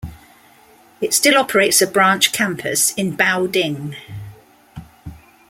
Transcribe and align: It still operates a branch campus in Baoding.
It 0.99 1.13
still 1.13 1.37
operates 1.37 1.79
a 1.79 1.85
branch 1.85 2.31
campus 2.31 2.91
in 2.95 3.15
Baoding. 3.15 3.95